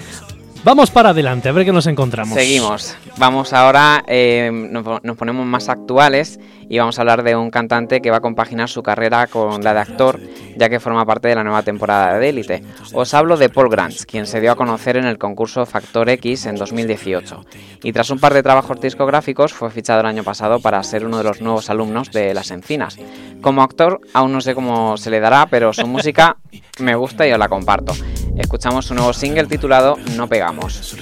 Vamos 0.64 0.92
para 0.92 1.10
adelante, 1.10 1.50
a 1.50 1.54
ver 1.54 1.66
qué 1.66 1.72
nos 1.72 1.88
encontramos. 1.88 2.36
Seguimos. 2.36 2.96
Vamos 3.18 3.52
ahora, 3.52 4.04
eh, 4.06 4.52
nos, 4.54 5.04
nos 5.04 5.18
ponemos 5.18 5.44
más 5.44 5.70
actuales 5.70 6.40
y 6.70 6.78
vamos 6.78 7.00
a 7.00 7.02
hablar 7.02 7.24
de 7.24 7.36
un 7.36 7.50
cantante 7.50 8.00
que 8.00 8.12
va 8.12 8.18
a 8.18 8.22
compaginar 8.22 8.70
su 8.70 8.84
carrera 8.84 9.26
con 9.26 9.64
la 9.64 9.74
de 9.74 9.80
actor, 9.80 10.20
ya 10.56 10.70
que 10.70 10.80
forma 10.80 11.04
parte 11.04 11.30
de 11.30 11.36
la 11.36 11.44
nueva 11.44 11.64
temporada 11.64 12.20
de 12.20 12.30
Élite. 12.30 12.64
Os 12.94 13.14
hablo 13.16 13.38
de 13.38 13.50
Paul 13.50 13.70
Grants, 13.70 14.06
quien 14.06 14.28
se 14.28 14.40
dio 14.40 14.52
a 14.52 14.56
conocer 14.56 14.98
en 14.98 15.06
el 15.06 15.18
concurso 15.18 15.66
Factor 15.66 16.08
X 16.10 16.46
en 16.46 16.56
2018. 16.56 17.44
Y 17.82 17.92
tras 17.92 18.12
un 18.12 18.20
par 18.20 18.36
de 18.36 18.44
trabajos 18.44 18.80
discográficos, 18.80 19.54
fue 19.54 19.72
fichado 19.72 20.02
el 20.02 20.06
año 20.06 20.24
pasado 20.24 20.60
para 20.60 20.84
ser 20.84 21.08
uno 21.08 21.18
de 21.18 21.24
los 21.24 21.42
nuevos 21.42 21.72
alumnos 21.72 22.12
de 22.12 22.36
Las 22.36 22.52
Encinas. 22.52 22.98
Como 23.42 23.64
actor, 23.64 24.00
aún 24.14 24.32
no 24.32 24.42
sé 24.42 24.54
cómo 24.54 24.96
se 24.96 25.10
le 25.10 25.20
dará, 25.20 25.48
pero 25.48 25.74
su 25.74 25.88
música 25.88 26.38
me 26.80 26.94
gusta 26.94 27.28
y 27.28 27.32
os 27.32 27.40
la 27.40 27.50
comparto. 27.50 27.94
Escuchamos 28.38 28.86
su 28.86 28.94
nuevo 28.94 29.14
single 29.14 29.46
titulado 29.46 29.98
No 30.16 30.28
Pegamos. 30.28 30.94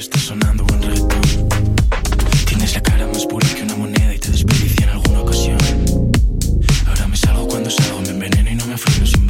Ahora 6.88 7.08
me 7.08 7.18
salgo 7.18 7.48
cuando 7.48 7.70
salgo, 7.70 8.02
me 8.02 8.10
enveneno 8.10 8.50
y 8.50 8.56
no 8.56 8.66
me 8.66 8.78
freno 8.78 9.06
sin. 9.06 9.28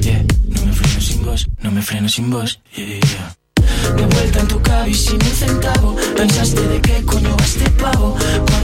Yeah, 0.00 0.24
no 0.48 0.64
me 0.64 0.72
freno 0.72 1.00
sin 1.00 1.24
no 1.62 1.70
me 1.70 1.82
freno 1.82 2.08
sin. 2.08 2.30
Yeah. 2.74 3.36
De 3.96 4.06
vuelta 4.06 4.40
en 4.40 4.48
tu 4.48 4.60
centavo. 5.34 5.96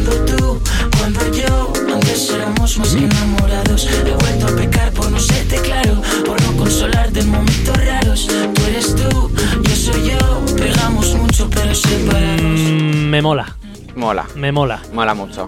Cuando 0.05 0.37
tú, 0.37 0.61
cuando 0.99 1.33
yo, 1.33 1.73
antes 1.95 2.31
éramos 2.31 2.79
más 2.79 2.95
que 2.95 3.05
enamorados. 3.05 3.89
He 4.07 4.15
vuelto 4.15 4.47
a 4.47 4.57
pecar 4.57 4.93
por 4.93 5.11
no 5.11 5.19
serte 5.19 5.57
claro, 5.57 6.03
por 6.27 6.41
no 6.43 6.57
consolarte 6.59 7.21
en 7.21 7.31
momentos 7.31 7.77
raros. 7.85 8.27
Tú 8.27 8.63
eres 8.69 8.95
tú, 8.95 9.31
yo 9.63 9.77
soy 9.77 10.11
yo. 10.11 10.57
Pegamos 10.57 11.15
mucho 11.15 11.49
pero 11.49 11.75
separados. 11.75 12.43
Mm, 12.43 13.09
me 13.09 13.23
mola, 13.23 13.57
Mola. 13.97 14.27
me 14.35 14.53
mola. 14.53 14.83
Mola 14.93 15.15
mucho. 15.15 15.47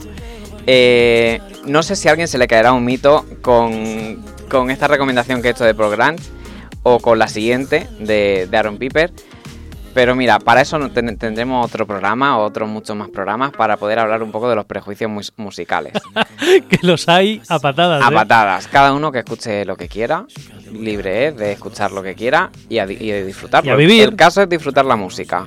Eh, 0.66 1.38
no 1.66 1.82
sé 1.82 1.94
si 1.94 2.08
a 2.08 2.12
alguien 2.12 2.26
se 2.26 2.38
le 2.38 2.48
caerá 2.48 2.72
un 2.72 2.84
mito 2.84 3.26
con, 3.42 4.24
con 4.48 4.70
esta 4.70 4.88
recomendación 4.88 5.42
que 5.42 5.48
he 5.48 5.50
hecho 5.50 5.64
de 5.64 5.74
Pro 5.74 5.90
Grant 5.90 6.20
o 6.82 6.98
con 6.98 7.18
la 7.18 7.28
siguiente 7.28 7.88
de, 8.00 8.48
de 8.50 8.56
Aaron 8.56 8.78
Piper. 8.78 9.12
Pero 9.96 10.14
mira, 10.14 10.38
para 10.38 10.60
eso 10.60 10.78
ten- 10.90 11.16
tendremos 11.16 11.64
otro 11.64 11.86
programa, 11.86 12.36
otros 12.36 12.68
muchos 12.68 12.94
más 12.94 13.08
programas, 13.08 13.52
para 13.52 13.78
poder 13.78 13.98
hablar 13.98 14.22
un 14.22 14.30
poco 14.30 14.46
de 14.46 14.54
los 14.54 14.66
prejuicios 14.66 15.10
mus- 15.10 15.32
musicales. 15.38 15.94
que 16.68 16.78
los 16.82 17.08
hay 17.08 17.40
a 17.48 17.58
patadas. 17.58 18.04
A 18.04 18.08
¿eh? 18.10 18.12
patadas. 18.14 18.68
Cada 18.68 18.92
uno 18.92 19.10
que 19.10 19.20
escuche 19.20 19.64
lo 19.64 19.74
que 19.74 19.88
quiera, 19.88 20.26
libre 20.70 21.28
es 21.28 21.36
de 21.38 21.52
escuchar 21.52 21.92
lo 21.92 22.02
que 22.02 22.14
quiera 22.14 22.50
y 22.68 22.76
de 22.76 23.24
disfrutarlo. 23.24 23.70
Y 23.70 23.72
a 23.72 23.76
vivir. 23.76 24.02
El 24.10 24.16
caso 24.16 24.42
es 24.42 24.50
disfrutar 24.50 24.84
la 24.84 24.96
música. 24.96 25.46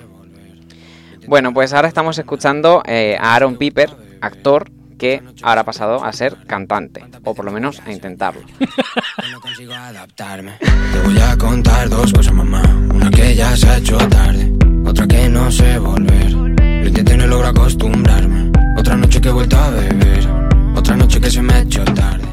Bueno, 1.27 1.53
pues 1.53 1.71
ahora 1.73 1.87
estamos 1.87 2.17
escuchando 2.17 2.81
eh, 2.87 3.17
a 3.21 3.35
Aaron 3.35 3.55
Piper, 3.55 3.91
actor 4.19 4.71
que 4.99 5.23
ahora 5.41 5.61
ha 5.61 5.63
pasado 5.63 6.03
a 6.05 6.13
ser 6.13 6.35
cantante, 6.45 7.03
o 7.23 7.33
por 7.33 7.45
lo 7.45 7.51
menos 7.51 7.81
a 7.83 7.91
intentarlo. 7.91 8.41
no 9.31 9.41
consigo 9.41 9.73
adaptarme. 9.73 10.57
Te 10.59 10.99
voy 11.03 11.17
a 11.19 11.35
contar 11.37 11.89
dos 11.89 12.13
cosas, 12.13 12.33
mamá. 12.33 12.61
Una 12.93 13.09
que 13.09 13.33
ya 13.33 13.55
se 13.57 13.67
ha 13.67 13.77
hecho 13.77 13.97
tarde, 14.09 14.53
otra 14.85 15.07
que 15.07 15.27
no 15.29 15.49
sé 15.51 15.79
volver. 15.79 16.31
Lo 16.31 16.87
intenté 16.87 17.15
y 17.15 17.17
no 17.17 17.25
logro 17.27 17.47
acostumbrarme. 17.47 18.51
Otra 18.77 18.95
noche 18.95 19.19
que 19.19 19.29
he 19.29 19.31
vuelto 19.31 19.57
a 19.57 19.69
beber, 19.71 20.27
otra 20.75 20.95
noche 20.95 21.19
que 21.19 21.31
se 21.31 21.41
me 21.41 21.53
ha 21.53 21.61
hecho 21.61 21.83
tarde. 21.85 22.25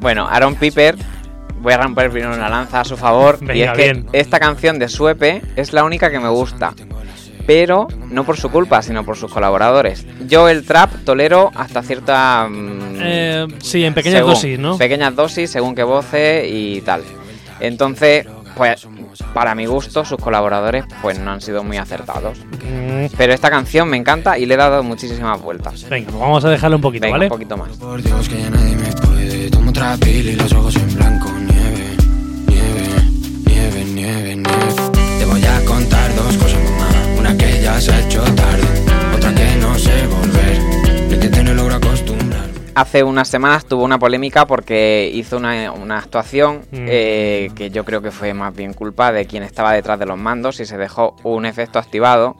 Bueno, 0.00 0.26
Aaron 0.28 0.54
Piper, 0.54 0.96
voy 1.60 1.72
a 1.72 1.78
romper 1.78 2.10
primero 2.10 2.34
una 2.34 2.48
lanza 2.48 2.80
a 2.80 2.84
su 2.84 2.96
favor. 2.96 3.38
y 3.40 3.46
Venga, 3.46 3.72
es 3.72 3.78
que 3.78 3.92
bien. 3.92 4.06
esta 4.12 4.38
canción 4.38 4.78
de 4.78 4.88
Suepe 4.88 5.42
es 5.56 5.72
la 5.72 5.84
única 5.84 6.10
que 6.10 6.20
me 6.20 6.28
gusta. 6.28 6.74
Pero 7.46 7.86
no 8.10 8.24
por 8.24 8.36
su 8.38 8.48
culpa, 8.50 8.80
sino 8.82 9.04
por 9.04 9.16
sus 9.16 9.30
colaboradores. 9.32 10.06
Yo 10.26 10.48
el 10.48 10.64
trap 10.64 10.90
tolero 11.04 11.50
hasta 11.54 11.82
cierta... 11.82 12.46
mm, 12.48 12.96
Eh, 13.00 13.46
sí, 13.60 13.84
en 13.84 13.92
pequeñas 13.94 14.18
según, 14.20 14.32
dosis, 14.34 14.58
¿no? 14.58 14.78
Pequeñas 14.78 15.14
dosis, 15.14 15.50
según 15.50 15.74
qué 15.74 15.82
voces 15.82 16.46
y 16.50 16.80
tal. 16.80 17.02
Entonces, 17.60 18.26
pues, 18.56 18.86
para 19.32 19.54
mi 19.54 19.66
gusto, 19.66 20.04
sus 20.04 20.18
colaboradores 20.18 20.84
pues 21.02 21.18
no 21.18 21.32
han 21.32 21.40
sido 21.40 21.62
muy 21.64 21.76
acertados. 21.76 22.38
Mm, 22.38 23.06
Pero 23.16 23.32
esta 23.34 23.50
canción 23.50 23.88
me 23.88 23.96
encanta 23.96 24.38
y 24.38 24.46
le 24.46 24.54
he 24.54 24.56
dado 24.56 24.82
muchísimas 24.82 25.40
vueltas. 25.40 25.88
venga, 25.88 26.08
pues 26.10 26.20
vamos 26.20 26.44
a 26.44 26.50
dejarlo 26.50 26.76
un 26.76 26.82
poquito, 26.82 27.02
Venga, 27.02 27.14
¿vale? 27.16 27.26
un 27.26 27.30
poquito 27.30 27.56
más. 27.56 27.68
Por 27.76 28.02
Dios 28.02 28.28
que 28.28 28.40
ya 28.40 28.50
nadie 28.50 28.76
me 28.76 28.92
puede. 28.92 29.50
Tomo 29.50 29.70
otra 29.70 29.96
pila 29.98 30.30
y 30.30 30.36
los 30.36 30.52
ojos 30.52 30.76
en 30.76 30.94
blanco. 30.94 31.30
Ya 37.74 37.80
se 37.80 37.92
ha 37.92 38.00
hecho 38.00 38.22
tarde, 38.34 38.62
otra 39.16 39.34
que 39.34 39.56
no 39.60 39.76
sé 39.78 40.06
volver. 40.06 41.08
Lo 41.08 41.14
intenté 41.14 41.40
y 41.40 41.44
no 41.44 41.54
logro 41.54 41.74
acostumbrarme. 41.76 42.54
Hace 42.76 43.02
unas 43.04 43.28
semanas 43.28 43.66
tuvo 43.66 43.84
una 43.84 43.98
polémica 43.98 44.46
porque 44.46 45.10
hizo 45.12 45.36
una, 45.36 45.70
una 45.72 45.98
actuación 45.98 46.62
Mm. 46.72 46.86
eh, 46.88 47.50
que 47.54 47.70
yo 47.70 47.84
creo 47.84 48.00
que 48.02 48.10
fue 48.10 48.34
más 48.34 48.54
bien 48.54 48.72
culpa 48.74 49.12
de 49.12 49.26
quien 49.26 49.42
estaba 49.42 49.72
detrás 49.72 49.98
de 49.98 50.06
los 50.06 50.18
mandos 50.18 50.60
y 50.60 50.66
se 50.66 50.76
dejó 50.76 51.16
un 51.22 51.46
efecto 51.46 51.78
activado 51.78 52.36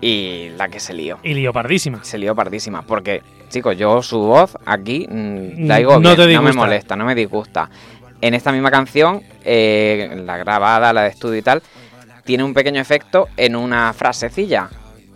y 0.00 0.50
la 0.56 0.68
que 0.68 0.78
se 0.80 0.92
lió. 0.94 1.18
Y 1.22 1.34
leopardísima. 1.34 2.04
Se 2.04 2.18
lió 2.18 2.34
pardísima. 2.34 2.82
Porque, 2.82 3.22
chicos, 3.48 3.76
yo 3.78 4.02
su 4.02 4.18
voz 4.20 4.56
aquí 4.66 5.06
mm, 5.08 5.66
la 5.66 5.74
Mm, 5.76 5.78
digo 5.78 5.92
no 5.94 6.00
bien, 6.00 6.16
te 6.16 6.34
no 6.34 6.42
me 6.42 6.52
molesta, 6.52 6.96
no 6.96 7.04
me 7.06 7.14
disgusta. 7.14 7.70
En 8.20 8.32
esta 8.34 8.52
misma 8.52 8.70
canción, 8.70 9.22
eh, 9.44 10.22
la 10.24 10.36
grabada, 10.38 10.92
la 10.92 11.02
de 11.02 11.08
estudio 11.08 11.36
y 11.38 11.42
tal, 11.42 11.62
tiene 12.26 12.44
un 12.44 12.52
pequeño 12.52 12.80
efecto 12.80 13.28
en 13.38 13.56
una 13.56 13.92
frasecilla. 13.94 14.68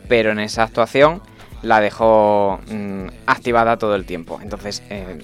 Pero 0.09 0.31
en 0.31 0.39
esa 0.39 0.63
actuación 0.63 1.21
la 1.63 1.81
dejó 1.81 2.61
mm, 2.71 3.07
activada 3.27 3.77
todo 3.77 3.95
el 3.97 4.07
tiempo. 4.07 4.41
Entonces, 4.43 4.83
eh, 4.89 5.19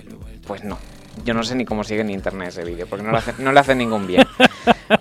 pues 0.46 0.64
no. 0.64 0.78
yo 1.24 1.32
no 1.32 1.42
sé 1.42 1.54
ni 1.54 1.64
cómo 1.64 1.82
sigue 1.84 2.02
en 2.02 2.10
internet 2.10 2.48
ese 2.48 2.64
vídeo, 2.64 2.86
porque 2.86 3.04
no 3.04 3.12
le, 3.12 3.18
hace, 3.18 3.34
no 3.38 3.52
le 3.52 3.60
hace 3.60 3.74
ningún 3.74 4.06
bien. 4.06 4.25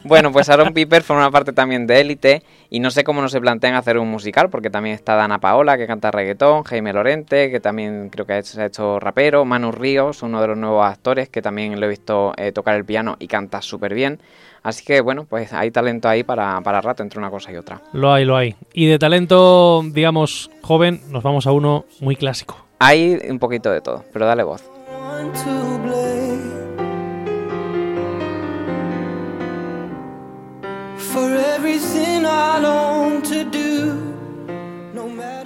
Bueno, 0.03 0.31
pues 0.31 0.49
Aaron 0.49 0.73
Piper 0.73 1.03
forma 1.03 1.29
parte 1.31 1.51
también 1.53 1.87
de 1.87 1.99
Élite 1.99 2.43
y 2.69 2.79
no 2.79 2.91
sé 2.91 3.03
cómo 3.03 3.21
no 3.21 3.29
se 3.29 3.41
plantean 3.41 3.75
hacer 3.75 3.97
un 3.97 4.09
musical, 4.09 4.49
porque 4.49 4.69
también 4.69 4.95
está 4.95 5.15
Dana 5.15 5.39
Paola, 5.39 5.77
que 5.77 5.87
canta 5.87 6.11
reggaetón, 6.11 6.63
Jaime 6.63 6.93
Lorente, 6.93 7.49
que 7.49 7.59
también 7.59 8.09
creo 8.09 8.25
que 8.25 8.33
ha 8.33 8.39
hecho, 8.39 8.53
se 8.53 8.61
ha 8.61 8.65
hecho 8.65 8.99
rapero, 8.99 9.45
Manu 9.45 9.71
Ríos, 9.71 10.23
uno 10.23 10.41
de 10.41 10.47
los 10.47 10.57
nuevos 10.57 10.85
actores, 10.85 11.29
que 11.29 11.41
también 11.41 11.79
lo 11.79 11.85
he 11.85 11.89
visto 11.89 12.33
eh, 12.37 12.51
tocar 12.51 12.75
el 12.75 12.85
piano 12.85 13.15
y 13.19 13.27
canta 13.27 13.61
súper 13.61 13.93
bien. 13.93 14.19
Así 14.63 14.83
que 14.83 15.01
bueno, 15.01 15.25
pues 15.25 15.53
hay 15.53 15.69
talento 15.69 16.09
ahí 16.09 16.23
para, 16.23 16.59
para 16.61 16.81
rato 16.81 17.03
entre 17.03 17.19
una 17.19 17.29
cosa 17.29 17.51
y 17.51 17.55
otra. 17.55 17.81
Lo 17.93 18.11
hay, 18.11 18.25
lo 18.25 18.35
hay. 18.35 18.55
Y 18.73 18.87
de 18.87 18.97
talento, 18.97 19.83
digamos, 19.91 20.49
joven, 20.61 21.01
nos 21.09 21.21
vamos 21.21 21.45
a 21.45 21.51
uno 21.51 21.85
muy 21.99 22.15
clásico. 22.15 22.57
Hay 22.79 23.19
un 23.29 23.39
poquito 23.39 23.71
de 23.71 23.81
todo, 23.81 24.03
pero 24.11 24.25
dale 24.25 24.43
voz. 24.43 24.63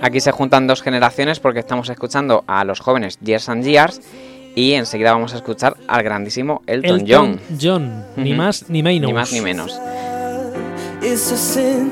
Aquí 0.01 0.21
se 0.21 0.31
juntan 0.31 0.65
dos 0.65 0.81
generaciones 0.81 1.39
porque 1.39 1.59
estamos 1.59 1.89
escuchando 1.89 2.43
a 2.47 2.63
los 2.63 2.79
jóvenes 2.79 3.19
Years 3.19 3.49
and 3.49 3.63
Years 3.63 4.01
y 4.55 4.73
enseguida 4.73 5.11
vamos 5.11 5.33
a 5.33 5.37
escuchar 5.37 5.75
al 5.87 6.03
grandísimo 6.03 6.63
Elton, 6.67 7.05
John. 7.07 7.39
John, 7.61 8.05
ni 8.15 8.33
más 8.33 8.69
ni 8.69 8.81
menos. 8.81 9.07
Ni 9.07 9.13
más 9.13 9.31
ni 9.33 9.41
menos. 9.41 9.79
it's 11.01 11.31
a 11.31 11.37
sin. 11.37 11.91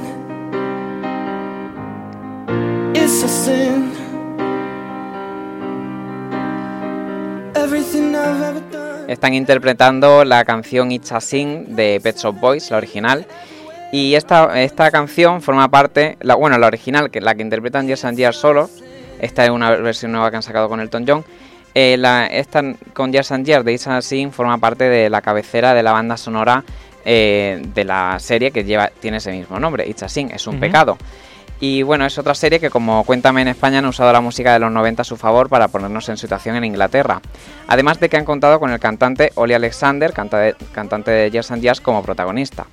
It's 2.94 3.24
a 3.24 3.28
sin. 3.28 3.92
Everything 7.56 8.16
I've 8.16 8.44
ever 8.44 8.62
done. 8.72 9.12
Están 9.12 9.34
interpretando 9.34 10.26
la 10.26 10.44
canción 10.44 10.92
It's 10.92 11.12
a 11.12 11.22
Sin 11.22 11.76
de 11.76 12.00
Pet 12.02 12.18
Shop 12.18 12.36
Boys, 12.40 12.70
la 12.72 12.78
original. 12.78 13.26
Y 13.92 14.16
esta, 14.16 14.62
esta 14.62 14.92
canción 14.92 15.42
forma 15.42 15.70
parte, 15.70 16.18
la, 16.22 16.36
bueno, 16.36 16.58
la 16.58 16.68
original, 16.68 17.10
que 17.10 17.22
la 17.22 17.36
que 17.36 17.42
interpretan 17.42 17.88
Years 17.88 18.04
and 18.06 18.18
Years 18.18 18.36
solo. 18.38 18.70
Esta 19.20 19.46
es 19.46 19.50
una 19.50 19.72
versión 19.72 20.12
nueva 20.12 20.30
que 20.30 20.36
han 20.38 20.44
sacado 20.44 20.68
con 20.70 20.80
Elton 20.80 21.06
John. 21.08 21.24
Eh, 21.74 21.96
la, 21.98 22.26
esta 22.28 22.64
con 22.94 23.12
Years 23.14 23.32
and 23.32 23.46
Years 23.46 23.64
de 23.64 23.74
It's 23.74 23.88
a 23.88 24.02
Sin 24.02 24.32
forma 24.32 24.58
parte 24.58 24.86
de 24.90 25.10
la 25.10 25.22
cabecera 25.22 25.74
de 25.74 25.84
la 25.84 25.92
banda 25.92 26.18
sonora 26.18 26.64
eh, 27.06 27.62
de 27.74 27.84
la 27.86 28.18
serie 28.20 28.52
que 28.52 28.64
lleva, 28.64 28.92
tiene 29.00 29.18
ese 29.18 29.32
mismo 29.32 29.60
nombre. 29.60 29.88
It's 29.88 30.04
a 30.04 30.10
Sin, 30.10 30.32
es 30.32 30.46
un 30.48 30.60
pecado. 30.60 30.98
Y 31.60 31.82
bueno, 31.82 32.06
es 32.06 32.16
otra 32.20 32.36
serie 32.36 32.60
que 32.60 32.70
como 32.70 33.04
Cuéntame 33.06 33.42
en 33.42 33.48
España 33.48 33.80
han 33.80 33.86
usado 33.86 34.12
la 34.14 34.22
música 34.22 34.54
de 34.54 34.60
los 34.60 34.72
90 34.72 35.02
a 35.02 35.06
su 35.06 35.18
favor 35.18 35.50
para 35.50 35.70
ponernos 35.70 36.08
en 36.10 36.18
situación 36.18 36.56
en 36.56 36.66
Inglaterra. 36.66 37.20
Además 37.68 38.00
de 38.00 38.10
que 38.10 38.18
han 38.18 38.26
contado 38.26 38.60
con 38.60 38.70
el 38.72 38.80
cantante 38.80 39.32
Oli 39.36 39.54
Alexander, 39.56 40.14
canta 40.14 40.38
de- 40.40 40.56
cantante 40.74 41.10
de 41.10 41.32
Years 41.32 41.50
and 41.52 41.64
Years, 41.64 41.82
como 41.82 42.04
protagonista. 42.04 42.68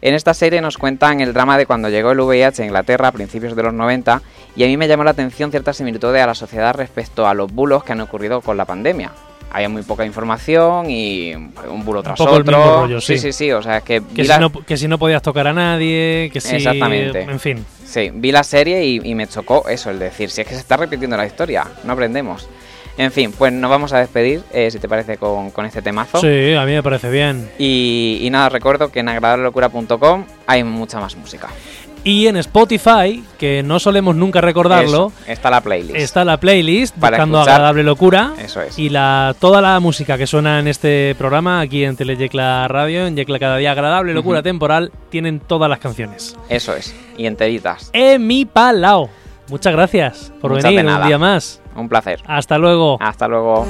En 0.00 0.14
esta 0.14 0.32
serie 0.32 0.60
nos 0.60 0.78
cuentan 0.78 1.20
el 1.20 1.32
drama 1.32 1.58
de 1.58 1.66
cuando 1.66 1.88
llegó 1.88 2.12
el 2.12 2.20
VIH 2.20 2.62
a 2.62 2.66
Inglaterra 2.66 3.08
a 3.08 3.12
principios 3.12 3.56
de 3.56 3.62
los 3.64 3.74
90 3.74 4.22
y 4.54 4.62
a 4.64 4.66
mí 4.66 4.76
me 4.76 4.86
llamó 4.86 5.02
la 5.04 5.10
atención 5.10 5.50
ciertas 5.50 5.76
similitudes 5.76 6.22
a 6.22 6.26
la 6.26 6.34
sociedad 6.34 6.74
respecto 6.74 7.26
a 7.26 7.34
los 7.34 7.52
bulos 7.52 7.82
que 7.82 7.92
han 7.92 8.00
ocurrido 8.00 8.40
con 8.40 8.56
la 8.56 8.64
pandemia. 8.64 9.10
Había 9.50 9.70
muy 9.70 9.82
poca 9.82 10.04
información 10.04 10.90
y 10.90 11.34
un 11.34 11.82
bulo 11.84 12.02
tras 12.02 12.18
poco 12.18 12.36
el 12.36 12.42
otro. 12.42 12.58
mismo 12.58 12.76
rollo, 12.80 13.00
sí. 13.00 13.18
sí, 13.18 13.32
sí, 13.32 13.50
o 13.50 13.62
sea, 13.62 13.78
es 13.78 13.82
que, 13.82 14.00
Que 14.02 14.22
vi 14.22 14.22
si, 14.22 14.28
la- 14.28 14.38
no, 14.38 14.52
que 14.52 14.76
si 14.76 14.86
no 14.86 14.98
podías 14.98 15.22
tocar 15.22 15.46
a 15.48 15.52
nadie, 15.54 16.28
que 16.32 16.40
si... 16.40 16.56
Exactamente. 16.56 17.22
En 17.22 17.40
fin. 17.40 17.64
Sí, 17.84 18.10
vi 18.12 18.30
la 18.30 18.44
serie 18.44 18.84
y, 18.84 19.00
y 19.02 19.14
me 19.14 19.26
chocó 19.26 19.66
eso, 19.68 19.88
el 19.90 19.98
decir, 19.98 20.30
si 20.30 20.42
es 20.42 20.46
que 20.46 20.52
se 20.54 20.60
está 20.60 20.76
repitiendo 20.76 21.16
la 21.16 21.24
historia, 21.26 21.66
no 21.84 21.94
aprendemos. 21.94 22.46
En 22.98 23.12
fin, 23.12 23.32
pues 23.32 23.52
nos 23.52 23.70
vamos 23.70 23.92
a 23.92 23.98
despedir, 24.00 24.42
eh, 24.52 24.70
si 24.70 24.78
te 24.78 24.88
parece, 24.88 25.16
con, 25.16 25.50
con 25.52 25.64
este 25.64 25.80
temazo. 25.82 26.20
Sí, 26.20 26.52
a 26.54 26.64
mí 26.66 26.72
me 26.72 26.82
parece 26.82 27.08
bien. 27.10 27.48
Y, 27.58 28.18
y 28.22 28.28
nada, 28.30 28.48
recuerdo 28.50 28.90
que 28.90 29.00
en 29.00 29.08
agradablelocura.com 29.08 30.24
hay 30.46 30.64
mucha 30.64 30.98
más 31.00 31.16
música. 31.16 31.48
Y 32.04 32.26
en 32.28 32.36
Spotify, 32.36 33.22
que 33.38 33.62
no 33.62 33.78
solemos 33.80 34.14
nunca 34.16 34.40
recordarlo, 34.40 35.12
Eso, 35.24 35.30
está 35.32 35.50
la 35.50 35.60
playlist. 35.60 35.96
está 35.96 36.24
la 36.24 36.38
playlist 36.38 36.96
Para 36.96 37.16
buscando 37.18 37.38
escuchar. 37.38 37.54
agradable 37.56 37.82
locura. 37.82 38.32
Eso 38.38 38.62
es. 38.62 38.78
Y 38.78 38.88
la, 38.88 39.34
toda 39.38 39.60
la 39.60 39.78
música 39.80 40.16
que 40.16 40.26
suena 40.26 40.58
en 40.60 40.68
este 40.68 41.14
programa, 41.18 41.60
aquí 41.60 41.84
en 41.84 41.96
Teleyecla 41.96 42.66
Radio, 42.68 43.06
en 43.06 43.16
Yecla 43.16 43.38
Cada 43.38 43.56
Día 43.58 43.72
Agradable 43.72 44.14
Locura. 44.14 44.42
Temporal, 44.42 44.90
tienen 45.10 45.40
todas 45.40 45.68
las 45.68 45.80
canciones. 45.80 46.36
Eso 46.48 46.74
es. 46.74 46.94
Y 47.16 47.26
enteritas. 47.26 47.90
E 47.92 48.18
mi 48.18 48.44
palao. 48.44 49.10
Muchas 49.50 49.72
gracias 49.72 50.32
por 50.40 50.52
Muchas 50.52 50.72
venir 50.72 50.86
un 50.86 51.06
día 51.06 51.18
más. 51.18 51.60
Un 51.78 51.88
placer. 51.88 52.22
Hasta 52.26 52.58
luego. 52.58 52.98
Hasta 53.00 53.28
luego. 53.28 53.66